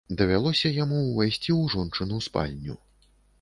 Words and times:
Давялося 0.19 0.71
яму 0.83 1.01
ўвайсці 1.09 1.51
ў 1.57 1.75
жончыну 1.75 2.17
спальню. 2.29 2.81